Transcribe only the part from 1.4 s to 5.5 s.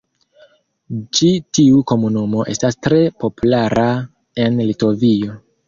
tiu komunumo estas tre populara en Litovio.